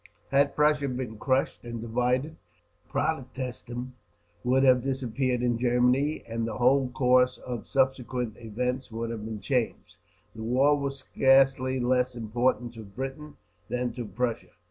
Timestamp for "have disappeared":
4.63-5.43